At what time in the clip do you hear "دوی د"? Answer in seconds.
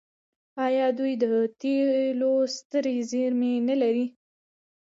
0.97-1.23